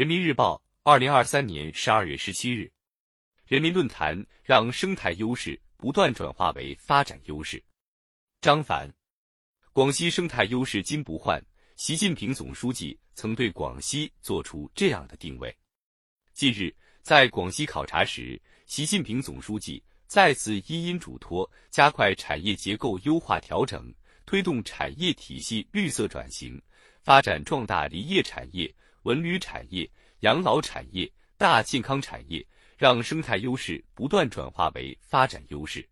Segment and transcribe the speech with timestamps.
[0.00, 2.72] 人民日报，二零二三年十二月十七日。
[3.44, 7.62] 人民论坛让生态优势不断转化为发展优势。
[8.40, 8.90] 张凡，
[9.74, 11.38] 广西生态优势金不换。
[11.76, 15.54] 习近平总书记曾对广西作出这样的定位。
[16.32, 23.94] 近日，在广西考察时，习近平总书记再次一因嘱托，加快产业结构优化调整，
[24.24, 26.58] 推动产业体系绿色转型，
[27.02, 29.90] 发展壮大林业产业、文旅产业、
[30.20, 32.46] 养老产业、大健康产业，
[32.76, 35.88] 让生态优势不断转化为发展优势。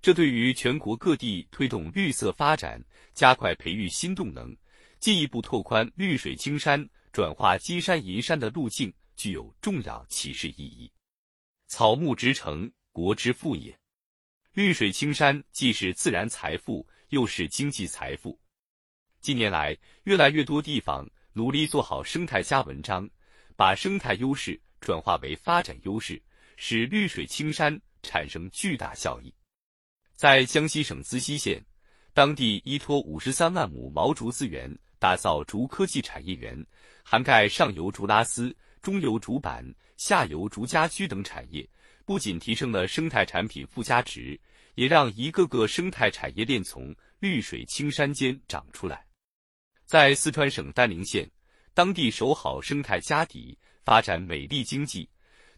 [0.00, 2.82] 这对于全国各地推动绿色发展、
[3.14, 4.56] 加快培育新动能。
[4.98, 10.88] 进一步拓宽绿水青山转化金山银山的路径，具有重要启示意义。
[11.66, 13.76] 草木植成，国之富也。
[14.52, 18.38] 绿水青山既是自然财富，又是经济财富。
[19.20, 23.08] 近年来，越来越多地方努力做好生态加文章，
[23.56, 26.20] 把生态优势转化为发展优势，
[26.56, 29.32] 使绿水青山产生巨大效益。
[30.14, 31.64] 在江西省资溪县，
[32.12, 34.72] 当地依托五十三万亩毛竹资源。
[34.98, 36.64] 打造竹科技产业园，
[37.02, 41.68] 涵盖上游竹拉丝、中游竹板、下游竹家居等产业，
[42.04, 44.40] 不仅提升了生态产品附加值，
[44.76, 49.04] 也让一个个生态产业链从绿水青山间长出来。
[49.92, 51.30] 在四川省丹棱县，
[51.74, 55.06] 当地守好生态家底，发展美丽经济，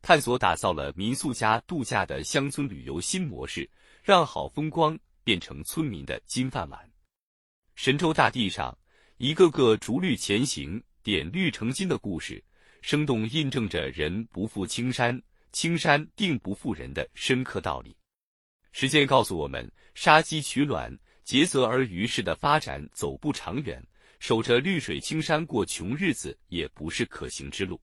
[0.00, 3.70] 探索打造了民宿加度假的乡村旅游新模式，
[4.02, 6.90] 让好风光变成村民的金饭碗。
[7.74, 8.74] 神州大地上。
[9.18, 12.42] 一个个逐绿前行、点绿成金的故事，
[12.80, 15.20] 生动印证着“人不负青山，
[15.52, 17.94] 青山定不负人”的深刻道理。
[18.72, 23.86] 实践告诉我们，杀鸡取卵、竭泽而渔式的发展走不长远，
[24.22, 27.80] 守着绿水青山过穷日子也不是可行之路。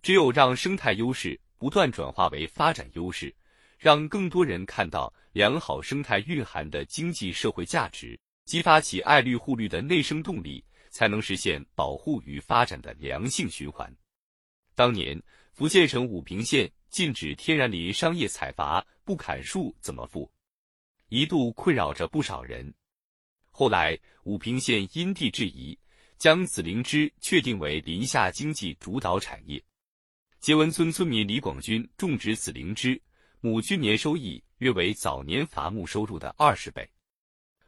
[0.00, 3.30] 只有让生态优势不断转化为发展优势，
[3.76, 8.18] 让更多人看到良好生态蕴含的经济社会价值。
[8.46, 13.94] 激发起爱绿护绿的内生动力，才能实现保护与发展的良性循环。
[14.74, 15.22] 当年，
[15.52, 20.32] 福建省武平县禁止天然林商业采伐，不砍树怎么富？
[21.10, 22.72] 一度困扰着不少人。
[23.50, 25.78] 后来，武平县因地制宜，
[26.16, 29.62] 将紫灵芝确定为林下经济主导产业。
[30.38, 33.00] 结文村村民李广军种植紫灵芝，
[33.40, 36.88] 亩均年收益约为早年伐木收入的二十倍。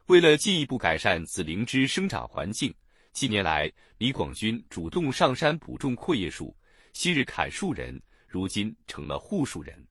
[0.07, 2.73] 为了进一步改善紫灵芝生长环境，
[3.11, 6.55] 近年来，李广军主动上山补种阔叶树。
[6.93, 9.87] 昔日砍树人，如今成了护树人，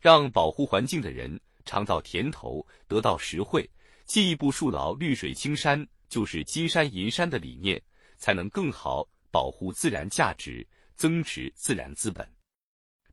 [0.00, 3.68] 让保护环境的人尝到甜头，得到实惠。
[4.04, 7.80] 进一步树牢绿水青山就是金山银山的理念，
[8.16, 12.28] 才能更好保护自然价值，增值自然资本。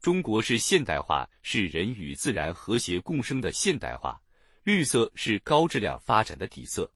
[0.01, 4.21] 中国是现代化，是人与自然和谐共生的现代化。
[4.63, 6.91] 绿色是高质量发展的底色。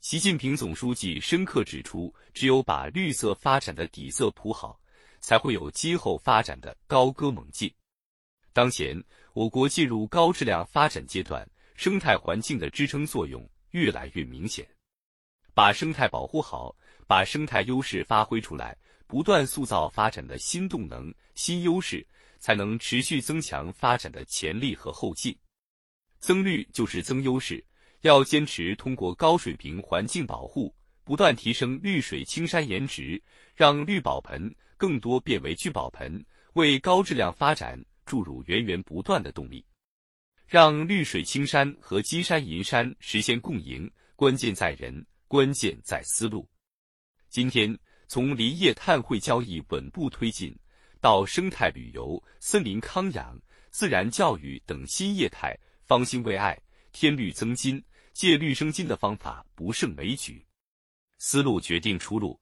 [0.00, 4.80] 习近平总书记深刻指出，只有把绿色发展的底色铺好，
[5.20, 7.70] 才会有今后发展的高歌猛进。
[8.52, 9.02] 当前，
[9.34, 14.66] 我国进入高质量发展阶段，生态环境的支撑作用越来越明显。
[15.54, 16.74] 把生态保护好，
[17.06, 18.76] 把生态优势发挥出来，
[19.06, 22.06] 不断塑造发展的新动能、新优势，
[22.38, 25.36] 才能持续增强发展的潜力和后劲。
[26.18, 27.64] 增绿就是增优势，
[28.00, 33.22] 要坚持通过高水平环境保护，不断提升绿水青山颜值，
[33.54, 39.64] 让绿宝盆更多变为聚宝盆，为高质量发展注入源源不断的动力。
[40.46, 46.48] 让绿水青山和金山银山实现共赢，关键在人，关键在思路。
[47.28, 47.76] 今天，
[48.06, 50.56] 从林业碳汇交易稳步推进，
[51.00, 53.36] 到生态旅游、森林康养、
[53.70, 55.58] 自然教育等新业态。
[55.84, 56.56] 方兴未艾，
[56.92, 60.44] 添绿增金，借绿生金的方法不胜枚举。
[61.18, 62.40] 思路决定出路，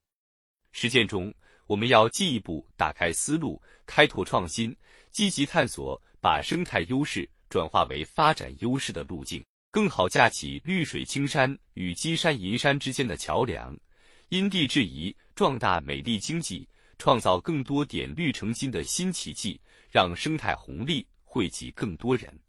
[0.73, 1.33] 实践中
[1.67, 4.77] 我们要进一步打开思路，开拓创新，
[5.11, 9.41] 积极探索把生态优势转化为发展优势的路径，
[9.71, 13.79] 更好架起绿水青山与金山银山之间的桥梁，
[14.29, 16.69] 因地制宜壮大美丽经济，
[16.99, 22.41] 创造更多点绿成金的新奇迹，让生态红利惠及更多人。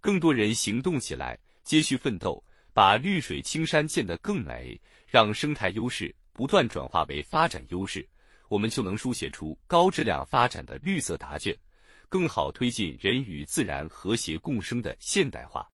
[0.00, 4.76] 更多人行动起来，接续奋斗，把绿水青山建得更美，
[5.06, 8.04] 让生态优势不断转化为发展优势，
[8.48, 11.56] 我们就能书写出高质量发展的绿色答卷，
[12.08, 15.73] 更好推进人与自然和谐共生的现代化。